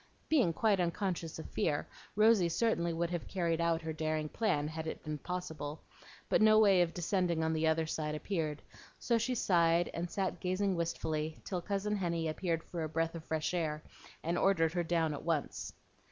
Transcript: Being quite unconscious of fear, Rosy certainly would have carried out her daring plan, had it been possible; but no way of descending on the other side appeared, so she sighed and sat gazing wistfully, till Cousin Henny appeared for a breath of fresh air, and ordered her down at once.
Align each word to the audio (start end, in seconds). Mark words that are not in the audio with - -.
Being 0.29 0.51
quite 0.51 0.79
unconscious 0.79 1.37
of 1.37 1.51
fear, 1.51 1.87
Rosy 2.15 2.49
certainly 2.49 2.91
would 2.91 3.11
have 3.11 3.27
carried 3.27 3.61
out 3.61 3.83
her 3.83 3.93
daring 3.93 4.29
plan, 4.29 4.67
had 4.67 4.87
it 4.87 5.03
been 5.03 5.19
possible; 5.19 5.83
but 6.27 6.41
no 6.41 6.57
way 6.57 6.81
of 6.81 6.91
descending 6.95 7.43
on 7.43 7.53
the 7.53 7.67
other 7.67 7.85
side 7.85 8.15
appeared, 8.15 8.63
so 8.97 9.19
she 9.19 9.35
sighed 9.35 9.91
and 9.93 10.09
sat 10.09 10.39
gazing 10.39 10.75
wistfully, 10.75 11.37
till 11.45 11.61
Cousin 11.61 11.95
Henny 11.97 12.27
appeared 12.27 12.63
for 12.63 12.81
a 12.81 12.89
breath 12.89 13.13
of 13.13 13.23
fresh 13.25 13.53
air, 13.53 13.83
and 14.23 14.39
ordered 14.39 14.73
her 14.73 14.81
down 14.83 15.13
at 15.13 15.21
once. 15.21 15.71